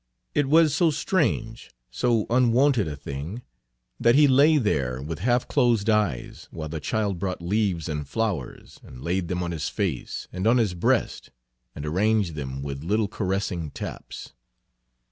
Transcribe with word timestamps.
It 0.33 0.47
was 0.47 0.73
so 0.73 0.89
strange, 0.89 1.69
so 1.91 2.25
unwonted 2.31 2.87
a 2.87 2.95
thing, 2.95 3.43
that 3.99 4.15
he 4.15 4.27
lay 4.27 4.57
there 4.57 4.99
with 4.99 5.19
half 5.19 5.47
closed 5.47 5.91
eyes 5.91 6.47
while 6.49 6.69
the 6.69 6.79
child 6.79 7.19
brought 7.19 7.39
leaves 7.39 7.87
and 7.87 8.09
flowers 8.09 8.79
and 8.81 9.03
laid 9.03 9.27
Page 9.27 9.27
321 9.27 9.27
them 9.37 9.43
on 9.43 9.51
his 9.51 9.69
face 9.69 10.27
and 10.33 10.47
on 10.47 10.57
his 10.57 10.73
breast, 10.73 11.29
and 11.75 11.85
arranged 11.85 12.33
them 12.33 12.63
with 12.63 12.83
little 12.83 13.07
caressing 13.07 13.69
taps. 13.69 14.33